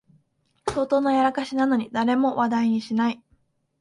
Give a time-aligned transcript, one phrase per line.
[0.67, 3.21] 相当なやらかしなのに誰も話題にしない